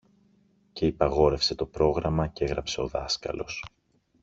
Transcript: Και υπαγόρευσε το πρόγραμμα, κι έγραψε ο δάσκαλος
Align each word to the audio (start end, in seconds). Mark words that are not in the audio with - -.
Και 0.73 0.85
υπαγόρευσε 0.85 1.55
το 1.55 1.65
πρόγραμμα, 1.65 2.27
κι 2.27 2.43
έγραψε 2.43 2.81
ο 2.81 2.87
δάσκαλος 2.87 3.63